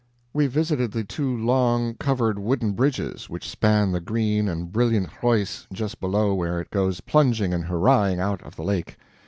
We 0.33 0.47
visited 0.47 0.91
the 0.91 1.03
two 1.03 1.37
long, 1.37 1.93
covered 1.93 2.39
wooden 2.39 2.71
bridges 2.71 3.29
which 3.29 3.47
span 3.47 3.91
the 3.91 4.01
green 4.01 4.49
and 4.49 4.71
brilliant 4.71 5.09
Reuss 5.21 5.67
just 5.71 5.99
below 5.99 6.33
where 6.33 6.59
it 6.59 6.71
goes 6.71 7.01
plunging 7.01 7.53
and 7.53 7.65
hurrahing 7.65 8.19
out 8.19 8.41
of 8.41 8.55
the 8.55 8.63
lake. 8.63 8.97